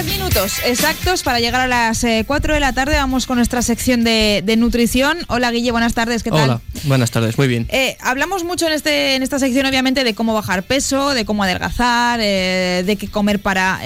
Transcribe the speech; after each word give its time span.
Diez 0.00 0.16
minutos 0.16 0.60
exactos 0.64 1.24
para 1.24 1.40
llegar 1.40 1.60
a 1.60 1.66
las 1.66 2.04
eh, 2.04 2.22
cuatro 2.24 2.54
de 2.54 2.60
la 2.60 2.72
tarde. 2.72 2.94
Vamos 2.94 3.26
con 3.26 3.36
nuestra 3.36 3.62
sección 3.62 4.04
de, 4.04 4.54
nutrición. 4.56 5.18
Hola 5.26 5.50
Guille, 5.50 5.72
buenas 5.72 5.92
tardes, 5.92 6.22
¿qué 6.22 6.30
tal? 6.30 6.44
Hola, 6.44 6.60
buenas 6.84 7.10
tardes, 7.10 7.36
muy 7.36 7.48
bien. 7.48 7.66
Eh, 7.68 7.96
hablamos 8.00 8.44
mucho 8.44 8.68
en, 8.68 8.74
este, 8.74 9.16
en 9.16 9.24
esta 9.24 9.40
sección, 9.40 9.66
obviamente, 9.66 10.04
de 10.04 10.14
cómo 10.14 10.34
bajar 10.34 10.62
peso, 10.62 11.14
de 11.14 11.24
cómo 11.24 11.42
adelgazar, 11.42 12.20
eh, 12.22 12.84
de 12.86 12.94
qué 12.94 13.08
comer 13.08 13.40
para 13.40 13.80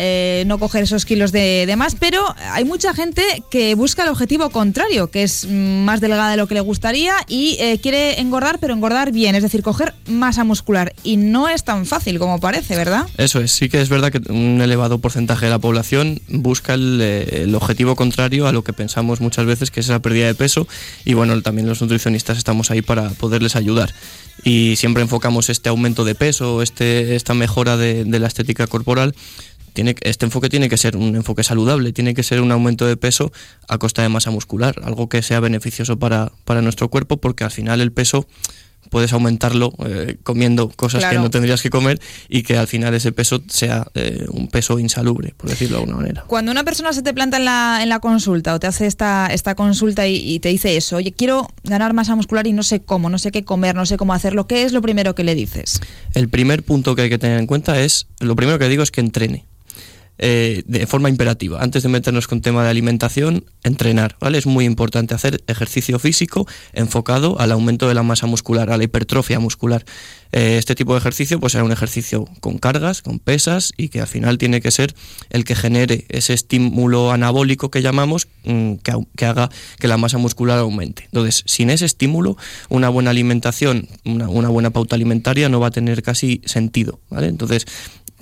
no 0.44 0.58
coger 0.58 0.82
esos 0.82 1.06
kilos 1.06 1.32
de, 1.32 1.64
de, 1.66 1.76
más, 1.76 1.94
pero 1.94 2.22
hay 2.50 2.64
mucha 2.64 2.92
gente 2.92 3.22
que 3.50 3.74
busca 3.74 4.02
el 4.02 4.10
objetivo 4.10 4.50
contrario, 4.50 5.10
que 5.10 5.22
es 5.22 5.46
más 5.48 6.02
delgada 6.02 6.30
de 6.30 6.36
lo 6.36 6.46
que 6.46 6.54
le 6.54 6.60
gustaría 6.60 7.14
y 7.26 7.56
quiere 7.78 8.20
engordar, 8.20 8.58
pero 8.58 8.74
engordar 8.74 9.12
bien, 9.12 9.34
es 9.34 9.42
decir, 9.42 9.62
coger 9.62 9.94
masa 10.06 10.44
muscular. 10.44 10.92
Y 11.04 11.16
no 11.16 11.48
es 11.48 11.64
tan 11.64 11.86
fácil 11.86 12.18
como 12.18 12.38
parece, 12.38 12.76
¿verdad? 12.76 13.06
Eso 13.16 13.40
es, 13.40 13.52
sí 13.52 13.70
que 13.70 13.80
es 13.80 13.88
verdad 13.88 14.12
que 14.12 14.20
un 14.30 14.60
elevado 14.60 14.98
porcentaje 14.98 15.46
de 15.46 15.50
la 15.50 15.58
población 15.58 16.01
busca 16.28 16.74
eh, 16.74 17.42
el, 17.44 17.54
objetivo 17.54 17.96
contrario 17.96 18.46
a 18.46 18.52
lo 18.52 18.64
que 18.64 18.72
pensamos 18.72 19.20
muchas 19.20 19.46
veces, 19.46 19.70
que 19.70 19.80
es 19.80 19.86
esa 19.86 20.00
pérdida 20.00 20.26
de 20.26 20.34
peso. 20.34 20.66
Y 21.04 21.14
bueno, 21.14 21.40
también 21.42 21.68
los 21.68 21.80
nutricionistas 21.80 22.38
estamos 22.38 22.70
ahí 22.70 22.82
para 22.82 23.10
poderles 23.10 23.56
ayudar. 23.56 23.92
Y 24.44 24.76
siempre 24.76 25.02
enfocamos 25.02 25.50
este 25.50 25.68
aumento 25.68 26.04
de 26.04 26.14
peso, 26.14 26.62
este, 26.62 27.16
esta 27.16 27.34
mejora 27.34 27.76
de, 27.76 28.04
la 28.04 28.26
estética 28.26 28.66
corporal 28.66 29.14
tiene, 29.72 29.94
este 30.02 30.26
enfoque 30.26 30.48
tiene 30.48 30.68
que 30.68 30.76
ser 30.76 30.96
un 30.96 31.16
enfoque 31.16 31.42
saludable, 31.42 31.92
tiene 31.92 32.12
que 32.14 32.22
ser 32.22 32.40
un 32.42 32.52
aumento 32.52 32.86
de 32.86 32.96
peso 32.96 33.32
a 33.68 33.78
costa 33.78 34.02
de 34.02 34.10
masa 34.10 34.30
muscular, 34.30 34.74
algo 34.84 35.08
que 35.08 35.22
sea 35.22 35.40
beneficioso 35.40 35.98
para, 35.98 36.32
para 36.44 36.60
nuestro 36.60 36.88
cuerpo, 36.88 37.16
porque 37.16 37.44
al 37.44 37.50
final 37.50 37.80
el 37.80 37.90
peso 37.90 38.26
puedes 38.90 39.12
aumentarlo 39.12 39.72
eh, 39.86 40.16
comiendo 40.22 40.68
cosas 40.68 41.04
que 41.06 41.16
no 41.16 41.30
tendrías 41.30 41.62
que 41.62 41.70
comer 41.70 42.00
y 42.28 42.42
que 42.42 42.56
al 42.56 42.66
final 42.66 42.94
ese 42.94 43.12
peso 43.12 43.42
sea 43.48 43.86
eh, 43.94 44.26
un 44.30 44.48
peso 44.48 44.78
insalubre, 44.78 45.34
por 45.36 45.50
decirlo 45.50 45.76
de 45.76 45.82
alguna 45.82 45.98
manera. 45.98 46.24
Cuando 46.26 46.52
una 46.52 46.64
persona 46.64 46.92
se 46.92 47.02
te 47.02 47.14
planta 47.14 47.38
en 47.38 47.44
la, 47.44 47.80
en 47.82 47.88
la 47.88 48.00
consulta 48.00 48.54
o 48.54 48.60
te 48.60 48.66
hace 48.66 48.86
esta, 48.86 49.26
esta 49.26 49.54
consulta 49.54 50.06
y, 50.06 50.38
te 50.40 50.48
dice 50.48 50.76
eso, 50.76 50.96
oye, 50.96 51.12
quiero 51.12 51.48
ganar 51.64 51.94
masa 51.94 52.14
muscular 52.14 52.46
y 52.46 52.52
no 52.52 52.62
sé 52.62 52.80
cómo, 52.80 53.08
no 53.08 53.18
sé 53.18 53.30
qué 53.30 53.44
comer, 53.44 53.74
no 53.74 53.86
sé 53.86 53.96
cómo 53.96 54.12
hacerlo, 54.12 54.46
¿qué 54.46 54.62
es 54.64 54.72
lo 54.72 54.82
primero 54.82 55.14
que 55.14 55.24
le 55.24 55.34
dices? 55.34 55.80
El 56.14 56.28
primer 56.28 56.62
punto 56.62 56.94
que 56.94 57.02
hay 57.02 57.10
que 57.10 57.18
tener 57.18 57.38
en 57.38 57.46
cuenta 57.46 57.80
es, 57.80 58.08
lo 58.20 58.36
primero 58.36 58.58
que 58.58 58.68
digo 58.68 58.82
es 58.82 58.90
que 58.90 59.00
entrene. 59.00 59.46
Eh, 60.18 60.62
de 60.66 60.86
forma 60.86 61.08
imperativa. 61.08 61.62
Antes 61.62 61.82
de 61.82 61.88
meternos 61.88 62.28
con 62.28 62.42
tema 62.42 62.62
de 62.62 62.70
alimentación, 62.70 63.44
entrenar, 63.64 64.16
¿vale? 64.20 64.38
Es 64.38 64.46
muy 64.46 64.66
importante 64.66 65.14
hacer 65.14 65.42
ejercicio 65.46 65.98
físico 65.98 66.46
enfocado 66.74 67.40
al 67.40 67.50
aumento 67.50 67.88
de 67.88 67.94
la 67.94 68.02
masa 68.02 68.26
muscular, 68.26 68.70
a 68.70 68.76
la 68.76 68.84
hipertrofia 68.84 69.40
muscular. 69.40 69.84
Eh, 70.30 70.58
este 70.58 70.74
tipo 70.74 70.92
de 70.92 70.98
ejercicio 70.98 71.40
pues 71.40 71.52
será 71.52 71.64
un 71.64 71.72
ejercicio 71.72 72.26
con 72.40 72.58
cargas, 72.58 73.02
con 73.02 73.18
pesas 73.18 73.72
y 73.76 73.88
que 73.88 74.00
al 74.00 74.06
final 74.06 74.38
tiene 74.38 74.60
que 74.60 74.70
ser 74.70 74.94
el 75.30 75.44
que 75.44 75.54
genere 75.54 76.06
ese 76.08 76.34
estímulo 76.34 77.10
anabólico 77.10 77.70
que 77.70 77.82
llamamos 77.82 78.28
mm, 78.44 78.74
que, 79.16 79.26
haga 79.26 79.50
que 79.78 79.88
la 79.88 79.96
masa 79.96 80.18
muscular 80.18 80.58
aumente. 80.58 81.04
Entonces, 81.06 81.42
sin 81.46 81.68
ese 81.68 81.86
estímulo, 81.86 82.36
una 82.68 82.90
buena 82.90 83.10
alimentación, 83.10 83.88
una, 84.04 84.28
una 84.28 84.50
buena 84.50 84.70
pauta 84.70 84.94
alimentaria 84.94 85.48
no 85.48 85.58
va 85.58 85.68
a 85.68 85.72
tener 85.72 86.02
casi 86.02 86.42
sentido, 86.44 87.00
¿vale? 87.10 87.26
Entonces, 87.26 87.66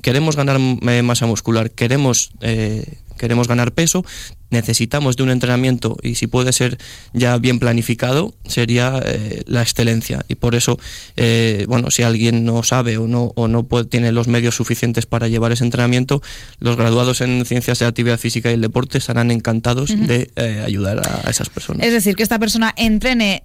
queremos 0.02 0.36
ganar 0.36 0.58
masa 0.58 1.26
muscular, 1.26 1.70
queremos, 1.70 2.32
eh, 2.40 2.98
queremos 3.18 3.48
ganar 3.48 3.72
peso, 3.72 4.04
necesitamos 4.50 5.16
de 5.16 5.22
un 5.22 5.30
entrenamiento 5.30 5.96
y 6.02 6.16
si 6.16 6.26
puede 6.26 6.52
ser 6.52 6.78
ya 7.12 7.38
bien 7.38 7.58
planificado 7.58 8.34
sería 8.46 9.00
eh, 9.04 9.42
la 9.46 9.62
excelencia. 9.62 10.24
Y 10.28 10.34
por 10.34 10.54
eso 10.54 10.78
eh, 11.16 11.64
bueno 11.68 11.90
si 11.90 12.02
alguien 12.02 12.44
no 12.44 12.62
sabe 12.62 12.98
o 12.98 13.06
no 13.06 13.32
o 13.36 13.48
no 13.48 13.64
puede, 13.64 13.84
tiene 13.86 14.12
los 14.12 14.28
medios 14.28 14.56
suficientes 14.56 15.06
para 15.06 15.28
llevar 15.28 15.52
ese 15.52 15.64
entrenamiento 15.64 16.22
los 16.58 16.76
graduados 16.76 17.20
en 17.20 17.44
ciencias 17.44 17.78
de 17.78 17.86
actividad 17.86 18.18
física 18.18 18.50
y 18.50 18.54
el 18.54 18.60
deporte 18.60 18.98
estarán 18.98 19.30
encantados 19.30 19.90
de 19.90 20.30
eh, 20.36 20.62
ayudar 20.64 21.00
a, 21.00 21.30
esas 21.30 21.48
personas. 21.48 21.86
Es 21.86 21.92
decir 21.92 22.16
que 22.16 22.22
esta 22.22 22.38
persona 22.38 22.74
entrene 22.76 23.44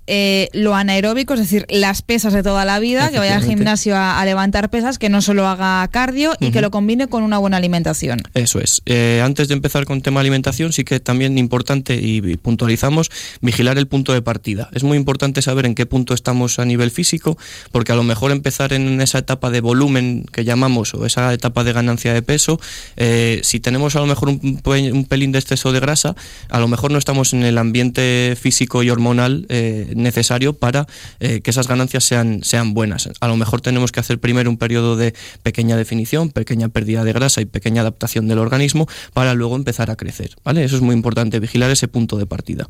lo 0.53 0.75
anaeróbico 0.75 1.33
es 1.35 1.39
decir 1.39 1.65
las 1.69 2.01
pesas 2.01 2.33
de 2.33 2.43
toda 2.43 2.65
la 2.65 2.79
vida 2.79 3.11
que 3.11 3.19
vaya 3.19 3.35
al 3.35 3.43
gimnasio 3.43 3.95
a, 3.95 4.23
levantar 4.25 4.71
pesas 4.71 4.97
que 4.97 5.09
no 5.09 5.21
solo 5.21 5.47
haga 5.47 5.87
cardio 5.89 6.33
y 6.39 6.51
que 6.51 6.61
lo 6.61 6.71
combine 6.71 7.07
con 7.07 7.21
una 7.21 7.37
buena 7.37 7.57
alimentación. 7.57 8.19
Eso 8.33 8.59
es. 8.59 8.81
Antes 9.21 9.47
de 9.47 9.53
empezar 9.53 9.85
con 9.85 10.01
tema 10.01 10.21
alimentación 10.21 10.73
sí 10.73 10.83
que 10.83 10.94
también 10.99 11.37
importante 11.37 11.95
y 11.95 12.37
puntualizamos 12.37 13.09
vigilar 13.41 13.77
el 13.77 13.87
punto 13.87 14.13
de 14.13 14.21
partida. 14.21 14.69
Es 14.73 14.83
muy 14.83 14.97
importante 14.97 15.41
saber 15.41 15.65
en 15.65 15.75
qué 15.75 15.85
punto 15.85 16.13
estamos 16.13 16.59
a 16.59 16.65
nivel 16.65 16.91
físico, 16.91 17.37
porque 17.71 17.91
a 17.91 17.95
lo 17.95 18.03
mejor 18.03 18.31
empezar 18.31 18.73
en 18.73 19.01
esa 19.01 19.19
etapa 19.19 19.49
de 19.49 19.61
volumen 19.61 20.25
que 20.31 20.43
llamamos 20.43 20.93
o 20.93 21.05
esa 21.05 21.33
etapa 21.33 21.63
de 21.63 21.73
ganancia 21.73 22.13
de 22.13 22.21
peso, 22.21 22.59
eh, 22.97 23.39
si 23.43 23.59
tenemos 23.59 23.95
a 23.95 23.99
lo 23.99 24.05
mejor 24.05 24.29
un, 24.29 25.05
pelín 25.07 25.31
de 25.31 25.39
exceso 25.39 25.71
de 25.71 25.79
grasa, 25.79 26.15
a 26.49 26.59
lo 26.59 26.67
mejor 26.67 26.91
no 26.91 26.97
estamos 26.97 27.33
en 27.33 27.43
el 27.43 27.57
ambiente 27.57 28.37
físico 28.39 28.83
y 28.83 28.89
hormonal 28.89 29.45
eh, 29.49 29.91
necesario 29.95 30.53
para 30.53 30.87
eh, 31.19 31.41
que 31.41 31.51
esas 31.51 31.67
ganancias 31.67 32.03
sean, 32.03 32.43
sean 32.43 32.73
buenas. 32.73 33.09
A 33.19 33.27
lo 33.27 33.37
mejor 33.37 33.61
tenemos 33.61 33.91
que 33.91 33.99
hacer 33.99 34.19
primero 34.19 34.49
un 34.49 34.57
periodo 34.57 34.95
de 34.95 35.13
pequeña 35.43 35.77
definición, 35.77 36.29
pequeña 36.29 36.69
pérdida 36.69 37.03
de 37.03 37.13
grasa 37.13 37.41
y 37.41 37.45
pequeña 37.45 37.81
adaptación 37.81 38.27
del 38.27 38.39
organismo 38.39 38.87
para 39.13 39.33
luego 39.33 39.55
empezar 39.55 39.91
a 39.91 39.95
crecer. 39.95 40.35
¿vale? 40.43 40.63
Eso 40.63 40.75
es 40.75 40.81
muy 40.85 40.95
importante, 40.95 41.39
vigilar 41.39 41.71
ese 41.71 41.87
punto 41.87 42.17
de 42.17 42.25
partida. 42.25 42.69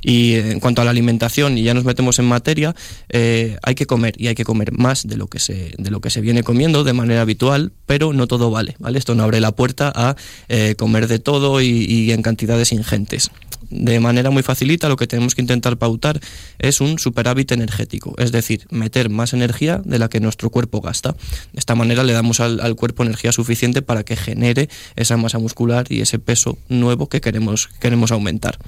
Y 0.00 0.34
eh, 0.34 0.52
en 0.52 0.60
cuanto 0.60 0.82
a 0.82 0.84
la 0.84 0.90
alimentación, 0.90 1.58
y 1.58 1.62
ya 1.62 1.74
nos 1.74 1.84
metemos 1.84 2.18
en 2.18 2.24
materia, 2.24 2.74
eh, 3.08 3.58
hay 3.62 3.74
que 3.74 3.86
comer 3.86 4.14
y 4.16 4.28
hay 4.28 4.34
que 4.34 4.44
comer 4.44 4.72
más 4.72 5.06
de 5.06 5.16
lo 5.16 5.26
que 5.26 5.38
se, 5.38 5.72
de 5.76 5.90
lo 5.90 6.00
que 6.00 6.10
se 6.10 6.20
viene 6.20 6.42
comiendo 6.42 6.84
de 6.84 6.92
manera 6.92 7.20
habitual, 7.20 7.72
pero 7.86 8.12
no 8.12 8.26
todo 8.26 8.50
vale, 8.50 8.76
¿vale? 8.78 8.98
Esto 8.98 9.14
no 9.14 9.24
abre 9.24 9.40
la 9.40 9.52
puerta 9.52 9.92
a 9.94 10.16
eh, 10.48 10.74
comer 10.76 11.08
de 11.08 11.18
todo 11.18 11.60
y 11.60 12.10
en 12.12 12.22
cantidades 12.22 12.72
ingentes 12.72 13.30
de 13.70 14.00
manera 14.00 14.30
muy 14.30 14.42
facilita 14.42 14.88
lo 14.88 14.96
que 14.96 15.06
tenemos 15.06 15.34
que 15.34 15.40
intentar 15.40 15.76
pautar 15.76 16.20
es 16.58 16.80
un 16.80 16.98
superávit 16.98 17.52
energético, 17.52 18.14
es 18.18 18.32
decir, 18.32 18.66
meter 18.70 19.10
más 19.10 19.32
energía 19.32 19.80
de 19.84 19.98
la 19.98 20.08
que 20.08 20.20
nuestro 20.20 20.50
cuerpo 20.50 20.80
gasta. 20.80 21.12
De 21.52 21.58
esta 21.58 21.74
manera 21.74 22.04
le 22.04 22.12
damos 22.12 22.40
al, 22.40 22.76
cuerpo 22.76 23.02
energía 23.02 23.32
suficiente 23.32 23.82
para 23.82 24.04
que 24.04 24.16
genere 24.16 24.68
esa 24.96 25.16
masa 25.16 25.38
muscular 25.38 25.86
y 25.90 26.00
ese 26.00 26.18
peso 26.18 26.58
nuevo 26.68 27.08
que 27.08 27.20
queremos, 27.20 27.68
queremos 27.80 28.12
aumentar. 28.12 28.58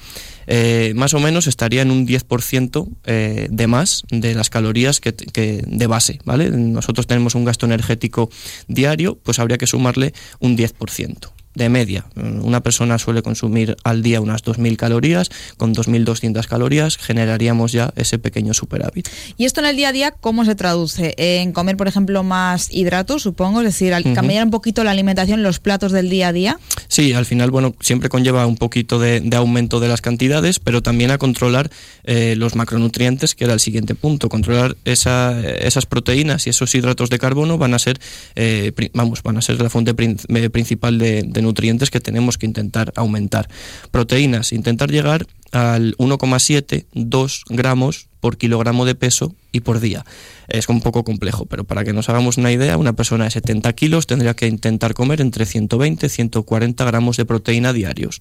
Eh, 0.46 0.92
más 0.96 1.14
o 1.14 1.20
menos 1.20 1.46
estaría 1.46 1.82
en 1.82 1.90
un 1.90 2.06
10% 2.06 2.88
eh, 3.04 3.46
de 3.50 3.66
más 3.66 4.02
de 4.10 4.34
las 4.34 4.50
calorías 4.50 5.00
que, 5.00 5.12
de 5.12 5.86
base, 5.86 6.18
¿vale? 6.24 6.50
Nosotros 6.50 7.06
tenemos 7.06 7.34
un 7.34 7.44
gasto 7.44 7.66
energético 7.66 8.30
diario, 8.66 9.18
pues 9.22 9.38
habría 9.38 9.58
que 9.58 9.66
sumarle 9.66 10.12
un 10.40 10.56
10% 10.56 11.30
de 11.60 11.68
media. 11.68 12.06
Una 12.16 12.62
persona 12.62 12.98
suele 12.98 13.22
consumir 13.22 13.76
al 13.84 14.02
día 14.02 14.20
unas 14.20 14.42
2.000 14.42 14.76
calorías, 14.76 15.30
con 15.58 15.74
2.200 15.74 16.46
calorías 16.46 16.96
generaríamos 16.96 17.72
ya 17.72 17.92
ese 17.96 18.18
pequeño 18.18 18.54
superávit. 18.54 19.08
¿Y 19.36 19.44
esto 19.44 19.60
en 19.60 19.66
el 19.66 19.76
día 19.76 19.90
a 19.90 19.92
día 19.92 20.10
cómo 20.10 20.44
se 20.44 20.54
traduce? 20.54 21.14
¿En 21.18 21.52
comer, 21.52 21.76
por 21.76 21.86
ejemplo, 21.86 22.22
más 22.22 22.72
hidratos, 22.72 23.22
supongo? 23.22 23.60
Es 23.60 23.66
decir, 23.66 23.92
al 23.92 24.14
cambiar 24.14 24.44
un 24.44 24.50
poquito 24.50 24.82
la 24.84 24.90
alimentación, 24.90 25.42
los 25.42 25.60
platos 25.60 25.92
del 25.92 26.08
día 26.08 26.28
a 26.28 26.32
día. 26.32 26.58
Sí, 26.88 27.12
al 27.12 27.26
final, 27.26 27.50
bueno, 27.50 27.74
siempre 27.80 28.08
conlleva 28.08 28.46
un 28.46 28.56
poquito 28.56 28.98
de, 28.98 29.22
aumento 29.36 29.80
de 29.80 29.88
las 29.88 30.00
cantidades, 30.00 30.58
pero 30.58 30.82
también 30.82 31.10
a 31.10 31.18
controlar 31.18 31.70
eh, 32.04 32.34
los 32.36 32.56
macronutrientes, 32.56 33.34
que 33.34 33.44
era 33.44 33.52
el 33.52 33.60
siguiente 33.60 33.94
punto. 33.94 34.30
Controlar 34.30 34.76
esa, 34.86 35.40
esas 35.46 35.84
proteínas 35.84 36.46
y 36.46 36.50
esos 36.50 36.74
hidratos 36.74 37.10
de 37.10 37.18
carbono 37.18 37.58
van 37.58 37.74
a 37.74 37.78
ser, 37.78 38.00
eh, 38.34 38.72
vamos, 38.94 39.22
van 39.22 39.36
a 39.36 39.42
ser 39.42 39.60
la 39.60 39.68
fuente 39.68 39.94
eh, 39.98 40.50
principal 40.50 40.98
de 40.98 41.22
nutrientes 41.22 41.49
que 41.90 42.00
tenemos 42.00 42.38
que 42.38 42.46
intentar 42.46 42.92
aumentar. 42.96 43.48
Proteínas, 43.90 44.52
intentar 44.52 44.90
llegar 44.90 45.26
al 45.52 45.96
1,7, 45.96 46.86
2 46.94 47.44
gramos 47.48 48.06
por 48.20 48.36
kilogramo 48.36 48.84
de 48.84 48.94
peso 48.94 49.34
y 49.52 49.60
por 49.60 49.80
día. 49.80 50.04
Es 50.48 50.68
un 50.68 50.80
poco 50.80 51.04
complejo, 51.04 51.46
pero 51.46 51.64
para 51.64 51.84
que 51.84 51.92
nos 51.92 52.08
hagamos 52.08 52.36
una 52.36 52.52
idea, 52.52 52.76
una 52.76 52.92
persona 52.92 53.24
de 53.24 53.30
70 53.30 53.72
kilos 53.72 54.06
tendría 54.06 54.34
que 54.34 54.46
intentar 54.46 54.94
comer 54.94 55.20
entre 55.20 55.46
120 55.46 56.06
y 56.06 56.08
140 56.08 56.84
gramos 56.84 57.16
de 57.16 57.24
proteína 57.24 57.72
diarios 57.72 58.20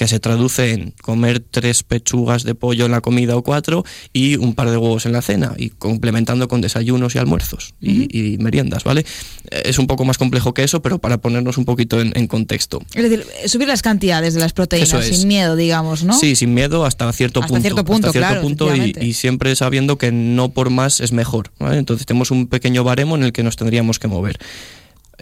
que 0.00 0.08
se 0.08 0.18
traduce 0.18 0.72
en 0.72 0.94
comer 1.02 1.40
tres 1.40 1.82
pechugas 1.82 2.42
de 2.42 2.54
pollo 2.54 2.86
en 2.86 2.92
la 2.92 3.02
comida 3.02 3.36
o 3.36 3.42
cuatro 3.42 3.84
y 4.14 4.36
un 4.36 4.54
par 4.54 4.70
de 4.70 4.78
huevos 4.78 5.04
en 5.04 5.12
la 5.12 5.20
cena 5.20 5.52
y 5.58 5.68
complementando 5.68 6.48
con 6.48 6.62
desayunos 6.62 7.14
y 7.14 7.18
almuerzos 7.18 7.74
y, 7.82 8.38
meriendas, 8.38 8.82
¿vale? 8.82 9.04
Es 9.50 9.78
un 9.78 9.86
poco 9.86 10.06
más 10.06 10.16
complejo 10.16 10.54
que 10.54 10.64
eso, 10.64 10.80
pero 10.80 11.00
para 11.00 11.18
ponernos 11.18 11.58
un 11.58 11.66
poquito 11.66 12.00
en, 12.00 12.26
contexto. 12.28 12.80
Es 12.94 13.02
decir, 13.02 13.26
subir 13.44 13.68
las 13.68 13.82
cantidades 13.82 14.32
de 14.32 14.40
las 14.40 14.54
proteínas 14.54 15.04
sin 15.04 15.28
miedo, 15.28 15.54
digamos, 15.54 16.02
¿no? 16.02 16.14
Sí, 16.14 16.34
sin 16.34 16.54
miedo 16.54 16.86
hasta 16.86 17.12
cierto 17.12 17.40
hasta 17.40 17.48
punto. 17.48 17.60
Cierto 17.60 17.84
punto 17.84 18.06
hasta 18.06 18.26
cierto 18.26 18.40
punto 18.40 18.74
y, 18.74 19.12
siempre 19.12 19.54
sabiendo 19.54 19.98
que 19.98 20.12
no 20.12 20.48
por 20.48 20.70
más 20.70 21.00
es 21.00 21.12
mejor, 21.12 21.50
¿vale? 21.58 21.76
Entonces 21.76 22.06
tenemos 22.06 22.30
un 22.30 22.46
pequeño 22.46 22.84
baremo 22.84 23.16
en 23.16 23.24
el 23.24 23.34
que 23.34 23.42
nos 23.42 23.56
tendríamos 23.56 23.98
que 23.98 24.08
mover. 24.08 24.38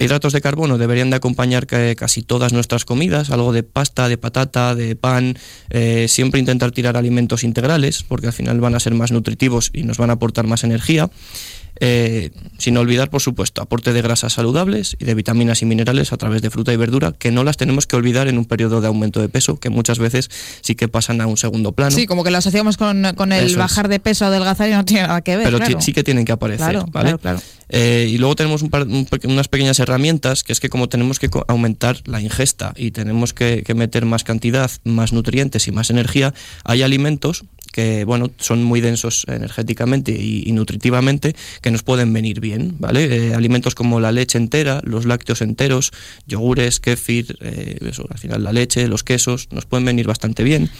Hidratos 0.01 0.33
de 0.33 0.41
carbono 0.41 0.79
deberían 0.79 1.11
de 1.11 1.17
acompañar 1.17 1.67
casi 1.67 2.23
todas 2.23 2.53
nuestras 2.53 2.85
comidas, 2.85 3.31
algo 3.31 3.53
de 3.53 3.63
pasta, 3.63 4.09
de 4.09 4.17
patata, 4.17 4.75
de 4.75 4.97
pan, 4.97 5.37
eh, 5.71 6.07
siempre 6.09 6.41
intentar 6.41 6.71
tirar 6.71 6.97
alimentos 6.97 7.45
integrales 7.45 8.03
porque 8.03 8.29
al 8.29 8.33
final 8.33 8.61
van 8.61 8.75
a 8.75 8.81
ser 8.81 8.95
más 8.95 9.13
nutritivos 9.13 9.71
y 9.73 9.83
nos 9.83 9.99
van 9.99 10.11
a 10.11 10.15
aportar 10.15 10.47
más 10.47 10.65
energía. 10.65 11.11
Eh, 11.81 12.31
sin 12.59 12.77
olvidar, 12.77 13.11
por 13.11 13.23
supuesto, 13.23 13.63
aporte 13.63 13.93
de 13.93 14.03
grasas 14.03 14.33
saludables 14.33 14.97
y 14.99 15.05
de 15.05 15.15
vitaminas 15.15 15.63
y 15.63 15.67
minerales 15.67 16.13
a 16.13 16.17
través 16.17 16.43
de 16.43 16.51
fruta 16.51 16.73
y 16.73 16.77
verdura, 16.77 17.13
que 17.13 17.31
no 17.31 17.45
las 17.45 17.57
tenemos 17.57 17.87
que 17.87 17.97
olvidar 17.97 18.29
en 18.29 18.39
un 18.39 18.45
periodo 18.45 18.81
de 18.81 18.89
aumento 18.89 19.21
de 19.21 19.29
peso, 19.29 19.61
que 19.61 19.71
muchas 19.71 19.99
veces 19.99 20.31
sí 20.61 20.75
que 20.75 20.89
pasan 20.89 21.21
a 21.21 21.27
un 21.27 21.37
segundo 21.37 21.73
plano. 21.73 21.95
Sí, 21.95 22.07
como 22.07 22.25
que 22.25 22.31
lo 22.31 22.39
asociamos 22.39 22.77
con, 22.77 23.05
el 23.05 23.57
bajar 23.57 23.89
de 23.89 24.01
peso 24.01 24.25
o 24.25 24.29
adelgazar 24.29 24.69
y 24.69 24.73
no 24.73 24.85
tiene 24.85 25.03
nada 25.03 25.21
que 25.21 25.37
ver. 25.37 25.51
Pero 25.51 25.81
sí 25.81 25.93
que 25.93 26.03
tienen 26.03 26.25
que 26.25 26.33
aparecer, 26.33 26.79
¿vale? 26.91 27.17
Eh, 27.71 28.09
y 28.11 28.19
luego 28.19 28.35
tenemos 28.35 28.63
unas 28.63 29.49
pequeñas 29.49 29.79
herramientas, 29.79 30.43
que 30.43 30.53
es 30.53 30.61
que 30.61 30.69
como 30.69 30.89
tenemos 30.89 31.19
que 31.19 31.29
aumentar 31.49 31.99
la 32.07 32.21
ingesta 32.21 32.73
y 32.77 32.91
tenemos 32.91 33.35
que 33.35 33.65
meter 33.77 34.05
más 34.05 34.25
cantidad, 34.25 34.71
más 34.85 35.13
nutrientes 35.13 35.69
y 35.69 35.73
más 35.73 35.91
energía, 35.91 36.35
hay 36.65 36.83
alimentos 36.83 37.45
que 37.73 38.05
bueno, 38.05 38.31
son 38.39 38.63
muy 38.63 38.81
densos 38.81 39.25
energéticamente 39.29 40.13
y, 40.13 40.51
nutritivamente, 40.53 41.35
que 41.61 41.71
nos 41.71 41.83
pueden 41.83 42.13
venir 42.13 42.41
bien, 42.41 42.77
¿vale? 42.79 43.29
Eh, 43.29 43.35
alimentos 43.35 43.75
como 43.75 44.01
la 44.01 44.13
leche 44.13 44.39
entera, 44.39 44.81
los 44.85 45.07
lácteos 45.07 45.43
enteros, 45.43 45.93
yogures, 46.27 46.81
kéfir, 46.81 47.39
eh, 47.41 47.79
eso, 47.83 48.07
al 48.11 48.19
final 48.19 48.45
la 48.45 48.53
leche, 48.53 48.89
los 48.89 49.05
quesos, 49.05 49.49
nos 49.51 49.67
pueden 49.67 49.85
venir 49.85 50.07
bastante 50.07 50.43
bien. 50.43 50.71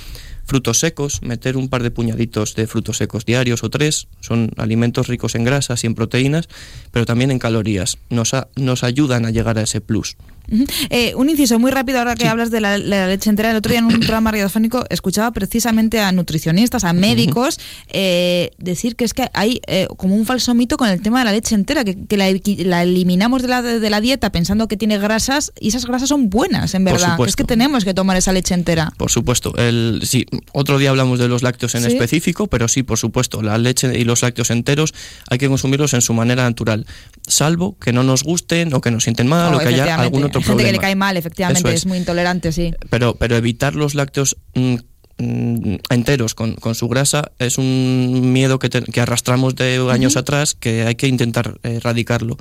Frutos 0.45 0.79
secos, 0.79 1.21
meter 1.21 1.59
un 1.59 1.69
par 1.69 1.83
de 1.83 1.91
puñaditos 1.91 2.55
de 2.55 2.67
frutos 2.67 2.97
secos 2.97 3.27
diarios 3.27 3.63
o 3.65 3.69
tres, 3.69 4.09
son 4.21 4.51
alimentos 4.57 5.07
ricos 5.07 5.35
en 5.35 5.45
grasas 5.45 5.85
y 5.85 5.87
en 5.87 5.95
proteínas, 5.95 6.49
pero 6.91 7.05
también 7.05 7.31
en 7.31 7.39
calorías. 7.39 7.99
Nos, 8.09 8.33
nos 8.57 8.83
ayudan 8.83 9.27
a 9.27 9.31
llegar 9.31 9.59
a 9.59 9.63
ese 9.63 9.83
plus. 9.83 10.17
Eh, 10.91 11.15
un 11.15 11.29
inciso 11.29 11.59
muy 11.59 11.71
rápido 11.71 11.99
ahora 11.99 12.15
que 12.15 12.27
hablas 12.27 12.51
de 12.51 12.61
la, 12.61 12.79
leche 12.79 13.31
entera. 13.31 13.51
El 13.51 13.57
otro 13.57 13.71
día 13.71 13.81
en 13.81 13.87
un 13.87 13.93
programa 14.01 14.31
radiofónico 14.31 14.85
escuchaba 14.91 15.31
precisamente 15.33 16.01
a 16.01 16.13
nutricionistas, 16.13 16.85
a 16.85 16.93
médicos, 16.93 17.61
eh, 17.89 18.51
decir 18.59 18.97
que 18.97 19.05
es 19.05 19.15
que 19.15 19.29
hay 19.35 19.61
eh, 19.67 19.87
como 19.97 20.15
un 20.15 20.27
falso 20.27 20.55
mito 20.55 20.77
con 20.77 20.89
el 20.89 21.01
tema 21.03 21.21
de 21.21 21.27
la 21.27 21.33
leche 21.33 21.55
entera, 21.55 21.85
que, 21.85 22.17
la, 22.17 22.83
eliminamos 22.83 23.43
de 23.43 23.49
la, 23.49 23.63
de 23.63 23.91
la, 23.91 24.01
dieta 24.01 24.31
pensando 24.31 24.69
que 24.69 24.77
tiene 24.77 24.99
grasas 24.99 25.53
y 25.59 25.69
esas 25.69 25.85
grasas 25.87 26.09
son 26.09 26.31
buenas, 26.31 26.75
en 26.75 26.85
verdad. 26.85 27.19
es 27.27 27.37
que 27.37 27.45
tenemos 27.45 27.85
que 27.85 27.95
tomar 27.95 28.17
esa 28.17 28.33
leche 28.33 28.55
entera. 28.55 28.93
Por 28.97 29.11
supuesto. 29.11 29.55
El, 29.57 30.01
sí, 30.05 30.27
otro 30.53 30.79
día 30.79 30.91
hablamos 30.91 31.19
de 31.19 31.29
los 31.29 31.43
lácteos 31.43 31.75
en 31.75 31.85
específico, 31.85 32.47
pero 32.47 32.69
sí, 32.69 32.83
por 32.83 32.99
supuesto, 32.99 33.43
la 33.43 33.59
leche 33.59 33.99
y 33.99 34.05
los 34.05 34.23
lácteos 34.23 34.51
enteros 34.51 34.95
hay 35.29 35.39
que 35.39 35.49
consumirlos 35.49 35.95
en 35.95 36.01
su 36.01 36.15
manera 36.15 36.45
natural, 36.45 36.87
salvo 37.27 37.77
que 37.79 37.93
no 37.93 38.03
nos 38.03 38.23
gusten 38.23 38.73
o 38.75 38.81
que 38.81 38.91
nos 38.91 39.05
sienten 39.05 39.27
mal 39.27 39.55
o 39.55 39.59
que 39.59 39.69
haya 39.69 39.97
algún 39.97 40.25
otro 40.25 40.38
hay 40.39 40.45
gente 40.45 40.65
que 40.65 40.73
le 40.73 40.79
cae 40.79 40.97
mal, 40.97 41.17
efectivamente, 41.17 41.73
es. 41.73 41.87
muy 41.87 41.99
intolerante, 41.99 42.53
sí. 42.53 42.73
Pero, 42.91 43.15
pero 43.15 43.37
evitar 43.37 43.75
los 43.75 43.95
lácteos 43.95 44.37
mm, 44.55 44.75
mm, 45.19 45.77
enteros 45.91 46.35
con, 46.35 46.57
su 46.75 46.89
grasa 46.89 47.33
es 47.39 47.59
un 47.59 48.33
miedo 48.33 48.59
que, 48.59 48.69
que 48.69 49.01
arrastramos 49.01 49.55
de 49.57 49.87
años 49.91 50.17
atrás 50.17 50.55
que 50.55 50.85
hay 50.85 50.95
que 50.95 51.09
intentar 51.09 51.59
erradicarlo. 51.63 52.37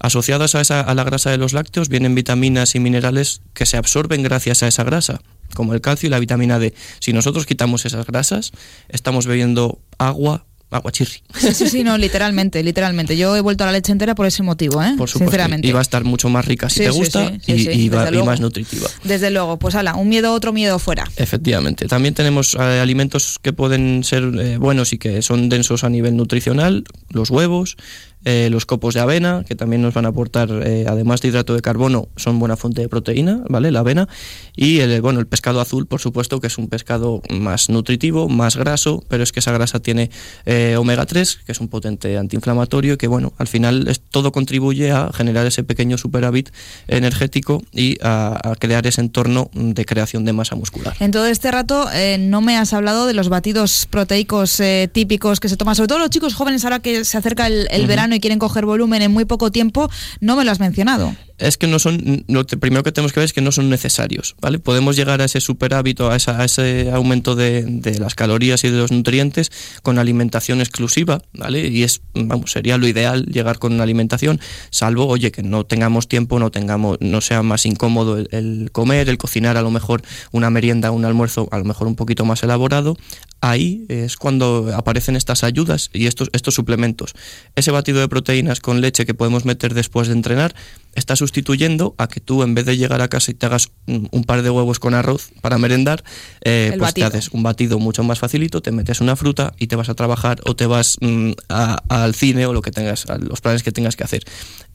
Asociadas 0.00 0.54
a, 0.54 0.62
esa, 0.62 0.80
a 0.80 0.94
la 0.94 1.04
grasa 1.04 1.30
de 1.30 1.36
los 1.36 1.52
lácteos 1.52 1.90
vienen 1.90 2.14
vitaminas 2.14 2.74
y 2.74 2.80
minerales 2.80 3.42
que 3.52 3.66
se 3.66 3.76
absorben 3.76 4.22
gracias 4.22 4.62
a 4.62 4.68
esa 4.68 4.82
grasa, 4.82 5.20
como 5.54 5.74
el 5.74 5.82
calcio 5.82 6.06
y 6.06 6.10
la 6.10 6.18
vitamina 6.18 6.58
D. 6.58 6.72
Si 7.00 7.12
nosotros 7.12 7.44
quitamos 7.44 7.84
esas 7.84 8.06
grasas, 8.06 8.52
estamos 8.88 9.26
bebiendo 9.26 9.78
agua 9.98 10.46
aguachirri. 10.70 11.22
Sí, 11.34 11.54
sí, 11.54 11.68
sí, 11.68 11.84
no, 11.84 11.98
literalmente, 11.98 12.62
literalmente. 12.62 13.16
Yo 13.16 13.36
he 13.36 13.40
vuelto 13.40 13.64
a 13.64 13.66
la 13.66 13.72
leche 13.72 13.92
entera 13.92 14.14
por 14.14 14.26
ese 14.26 14.42
motivo, 14.42 14.82
¿eh? 14.82 14.94
Por 14.96 15.08
supuesto. 15.08 15.18
Sinceramente. 15.18 15.66
Y 15.66 15.72
va 15.72 15.80
a 15.80 15.82
estar 15.82 16.04
mucho 16.04 16.28
más 16.28 16.44
rica 16.44 16.68
si 16.68 16.80
te 16.80 16.90
gusta 16.90 17.32
y, 17.46 17.90
más 18.24 18.40
nutritiva. 18.40 18.88
Desde 19.04 19.30
luego, 19.30 19.58
pues 19.58 19.74
ala, 19.74 19.94
un 19.94 20.08
miedo, 20.08 20.32
otro 20.32 20.52
miedo 20.52 20.78
fuera. 20.78 21.08
Efectivamente. 21.16 21.86
También 21.86 22.14
tenemos 22.14 22.54
eh, 22.54 22.58
alimentos 22.58 23.38
que 23.40 23.52
pueden 23.52 24.04
ser 24.04 24.24
eh, 24.38 24.58
buenos 24.58 24.92
y 24.92 24.98
que 24.98 25.22
son 25.22 25.48
densos 25.48 25.84
a 25.84 25.88
nivel 25.88 26.16
nutricional, 26.16 26.84
los 27.10 27.30
huevos, 27.30 27.76
eh, 28.24 28.48
los 28.50 28.66
copos 28.66 28.92
de 28.92 29.00
avena, 29.00 29.44
que 29.46 29.54
también 29.54 29.80
nos 29.80 29.94
van 29.94 30.04
a 30.04 30.08
aportar, 30.08 30.50
eh, 30.50 30.84
además 30.86 31.22
de 31.22 31.28
hidrato 31.28 31.54
de 31.54 31.62
carbono, 31.62 32.08
son 32.16 32.38
buena 32.38 32.56
fuente 32.56 32.82
de 32.82 32.88
proteína, 32.88 33.42
¿vale? 33.48 33.70
La 33.70 33.80
avena. 33.80 34.08
Y 34.54 34.80
el, 34.80 35.00
bueno, 35.00 35.20
el 35.20 35.26
pescado 35.26 35.60
azul, 35.60 35.86
por 35.86 36.00
supuesto, 36.00 36.38
que 36.38 36.48
es 36.48 36.58
un 36.58 36.68
pescado 36.68 37.22
más 37.30 37.70
nutritivo, 37.70 38.28
más 38.28 38.56
graso, 38.56 39.02
pero 39.08 39.22
es 39.22 39.32
que 39.32 39.40
esa 39.40 39.52
grasa 39.52 39.80
tiene 39.80 40.10
eh, 40.44 40.76
omega 40.78 41.06
3, 41.06 41.40
que 41.46 41.52
es 41.52 41.60
un 41.60 41.68
potente 41.68 42.18
antiinflamatorio, 42.18 42.98
que 42.98 43.06
bueno, 43.06 43.32
al 43.38 43.48
final 43.48 43.88
es, 43.88 44.00
todo 44.00 44.32
contribuye 44.32 44.90
a 44.90 45.10
generar 45.14 45.46
ese 45.46 45.64
pequeño 45.64 45.96
superávit 45.96 46.50
energético 46.88 47.62
y 47.72 47.96
a, 48.02 48.38
crear 48.58 48.86
ese 48.86 49.00
entorno 49.00 49.50
de 49.54 49.84
creación 49.86 50.24
de 50.24 50.32
masa 50.34 50.56
muscular. 50.56 50.94
En 51.00 51.10
todo 51.10 51.26
este 51.26 51.50
rato 51.50 51.86
no 52.18 52.40
me 52.40 52.58
has 52.58 52.72
hablado 52.72 53.06
de 53.06 53.14
los 53.14 53.28
batidos 53.28 53.86
proteicos 53.88 54.60
típicos 54.92 55.40
que 55.40 55.48
se 55.48 55.56
toman, 55.56 55.74
sobre 55.74 55.88
todo 55.88 55.98
los 55.98 56.10
chicos 56.10 56.34
jóvenes 56.34 56.64
ahora 56.64 56.80
que 56.80 57.04
se 57.04 57.16
acerca 57.16 57.46
el, 57.46 57.86
verano 57.86 58.09
y 58.14 58.20
quieren 58.20 58.38
coger 58.38 58.66
volumen 58.66 59.02
en 59.02 59.12
muy 59.12 59.24
poco 59.24 59.50
tiempo, 59.50 59.90
no 60.20 60.36
me 60.36 60.44
lo 60.44 60.50
has 60.50 60.60
mencionado 60.60 61.14
es 61.40 61.56
que 61.56 61.66
no 61.66 61.78
son, 61.78 62.24
lo 62.28 62.46
primero 62.46 62.82
que 62.82 62.92
tenemos 62.92 63.12
que 63.12 63.20
ver 63.20 63.24
es 63.24 63.32
que 63.32 63.40
no 63.40 63.50
son 63.50 63.70
necesarios, 63.70 64.36
¿vale? 64.40 64.58
Podemos 64.58 64.96
llegar 64.96 65.20
a 65.20 65.24
ese 65.24 65.40
superhábito, 65.40 66.10
a, 66.10 66.14
a 66.14 66.44
ese 66.44 66.90
aumento 66.92 67.34
de, 67.34 67.80
las 67.98 68.14
calorías 68.14 68.62
y 68.64 68.70
de 68.70 68.78
los 68.78 68.92
nutrientes 68.92 69.50
con 69.82 69.98
alimentación 69.98 70.60
exclusiva, 70.60 71.22
¿vale? 71.32 71.68
Y 71.68 71.82
es, 71.82 72.02
vamos, 72.14 72.52
sería 72.52 72.78
lo 72.78 72.86
ideal 72.86 73.26
llegar 73.26 73.58
con 73.58 73.72
una 73.72 73.82
alimentación, 73.82 74.40
salvo, 74.70 75.06
oye, 75.06 75.32
que 75.32 75.42
no 75.42 75.64
tengamos 75.64 76.08
tiempo, 76.08 76.38
no 76.38 76.50
tengamos, 76.50 76.98
no 77.00 77.20
sea 77.20 77.42
más 77.42 77.66
incómodo 77.66 78.18
el, 78.18 78.70
comer, 78.72 79.08
el 79.08 79.18
cocinar 79.18 79.56
a 79.56 79.62
lo 79.62 79.70
mejor 79.70 80.02
una 80.32 80.50
merienda, 80.50 80.90
un 80.90 81.04
almuerzo 81.04 81.48
a 81.50 81.58
lo 81.58 81.64
mejor 81.64 81.86
un 81.86 81.96
poquito 81.96 82.24
más 82.24 82.42
elaborado, 82.42 82.96
ahí 83.40 83.86
es 83.88 84.16
cuando 84.16 84.70
aparecen 84.74 85.16
estas 85.16 85.42
ayudas 85.44 85.90
y 85.92 86.06
estos, 86.06 86.28
estos 86.32 86.54
suplementos. 86.54 87.14
Ese 87.56 87.70
batido 87.70 88.00
de 88.00 88.08
proteínas 88.08 88.60
con 88.60 88.80
leche 88.80 89.06
que 89.06 89.14
podemos 89.14 89.44
meter 89.44 89.74
después 89.74 90.08
de 90.08 90.14
entrenar 90.14 90.54
está 90.94 91.16
sustituyendo 91.30 91.94
a 91.96 92.08
que 92.08 92.18
tú 92.18 92.42
en 92.42 92.56
vez 92.56 92.66
de 92.66 92.76
llegar 92.76 93.00
a 93.02 93.08
casa 93.08 93.30
y 93.30 93.34
te 93.34 93.46
hagas 93.46 93.70
un, 93.86 94.24
par 94.24 94.42
de 94.42 94.50
huevos 94.50 94.80
con 94.80 94.94
arroz 94.94 95.30
para 95.40 95.58
merendar, 95.58 96.02
eh, 96.42 96.74
pues 96.76 96.92
te 96.92 97.04
haces 97.04 97.28
un 97.28 97.44
batido 97.44 97.78
mucho 97.78 98.02
más 98.02 98.18
facilito, 98.18 98.60
te 98.60 98.72
metes 98.72 99.00
una 99.00 99.14
fruta 99.14 99.54
y 99.56 99.68
te 99.68 99.76
vas 99.76 99.88
a 99.88 99.94
trabajar 99.94 100.40
o 100.44 100.56
te 100.56 100.66
vas 100.66 100.96
mm, 101.00 101.30
al 101.48 102.14
cine 102.16 102.46
o 102.46 102.52
lo 102.52 102.62
que 102.62 102.72
tengas, 102.72 103.06
los 103.20 103.40
planes 103.40 103.62
que 103.62 103.70
tengas 103.70 103.94
que 103.94 104.02
hacer. 104.02 104.24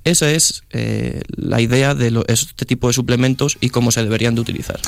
Esa 0.05 0.31
es 0.31 0.63
eh, 0.69 1.23
la 1.35 1.59
idea 1.59 1.93
de 1.93 2.23
este 2.27 2.65
tipo 2.65 2.87
de 2.87 2.93
suplementos 2.93 3.57
y 3.59 3.69
cómo 3.69 3.91
se 3.91 4.01
deberían 4.01 4.35
de 4.35 4.41
utilizar. 4.41 4.79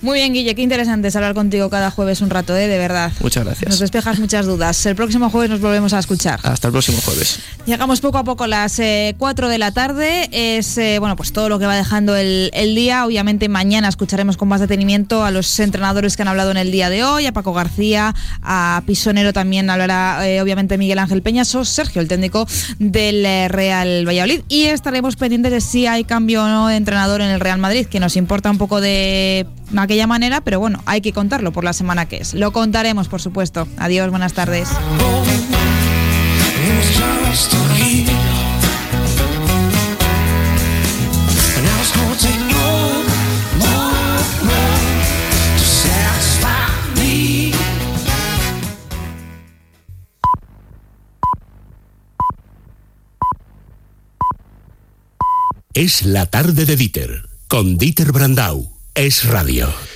Muy 0.00 0.18
bien, 0.18 0.32
Guille, 0.32 0.54
qué 0.54 0.62
interesante 0.62 1.08
es 1.08 1.16
hablar 1.16 1.34
contigo 1.34 1.70
cada 1.70 1.90
jueves 1.90 2.20
un 2.20 2.30
rato, 2.30 2.56
¿eh? 2.56 2.68
de 2.68 2.78
verdad. 2.78 3.12
Muchas 3.20 3.44
gracias. 3.44 3.68
Nos 3.68 3.80
despejas 3.80 4.20
muchas 4.20 4.46
dudas. 4.46 4.86
El 4.86 4.94
próximo 4.94 5.28
jueves 5.28 5.50
nos 5.50 5.60
volvemos 5.60 5.92
a 5.92 5.98
escuchar. 5.98 6.38
Hasta 6.44 6.68
el 6.68 6.72
próximo 6.72 6.98
jueves. 7.04 7.40
Llegamos 7.66 8.00
poco 8.00 8.18
a 8.18 8.24
poco 8.24 8.44
a 8.44 8.48
las 8.48 8.80
4 9.18 9.46
eh, 9.46 9.50
de 9.50 9.58
la 9.58 9.72
tarde. 9.72 10.28
Es 10.30 10.78
eh, 10.78 10.98
bueno, 11.00 11.16
pues 11.16 11.32
todo 11.32 11.48
lo 11.48 11.58
que 11.58 11.66
va 11.66 11.74
dejando 11.74 12.14
el, 12.14 12.50
día. 12.76 13.06
Obviamente 13.06 13.48
mañana 13.48 13.88
escucharemos 13.88 14.36
con 14.36 14.46
más 14.46 14.60
detenimiento 14.60 15.24
a 15.24 15.32
los 15.32 15.58
entrenadores 15.58 16.16
que 16.16 16.22
han 16.22 16.28
hablado 16.28 16.52
en 16.52 16.58
el 16.58 16.70
día 16.70 16.90
de 16.90 17.02
hoy, 17.02 17.26
a 17.26 17.32
Paco 17.32 17.52
García, 17.52 18.14
a 18.42 18.82
Pisonero 18.86 19.32
también 19.32 19.68
hablará 19.70 20.20
obviamente 20.40 20.78
Miguel 20.78 20.98
Ángel 20.98 21.22
Peñaso, 21.22 21.64
Sergio, 21.64 22.00
el 22.00 22.08
técnico 22.08 22.46
del 22.78 23.48
Real 23.48 24.06
Valladolid. 24.06 24.42
Y 24.48 24.64
estaremos 24.64 25.16
pendientes 25.16 25.50
de 25.50 25.60
si 25.60 25.86
hay 25.86 26.04
cambio 26.04 26.44
o 26.44 26.48
no 26.48 26.68
de 26.68 26.76
entrenador 26.76 27.20
en 27.20 27.30
el 27.30 27.40
Real 27.40 27.58
Madrid, 27.58 27.86
que 27.86 27.98
nos 27.98 28.16
importa 28.16 28.50
un 28.50 28.58
poco 28.58 28.80
de 28.80 29.46
aquella 29.88 30.06
manera, 30.06 30.42
pero 30.42 30.60
bueno, 30.60 30.82
hay 30.84 31.00
que 31.00 31.14
contarlo 31.14 31.50
por 31.50 31.64
la 31.64 31.72
semana 31.72 32.06
que 32.06 32.18
es. 32.18 32.34
Lo 32.34 32.52
contaremos, 32.52 33.08
por 33.08 33.22
supuesto. 33.22 33.66
Adiós, 33.78 34.10
buenas 34.10 34.34
tardes. 34.34 34.68
Es 55.72 56.02
la 56.04 56.26
tarde 56.26 56.66
de 56.66 56.76
Dieter, 56.76 57.28
con 57.46 57.78
Dieter 57.78 58.12
Brandau. 58.12 58.77
Es 58.98 59.24
radio. 59.28 59.87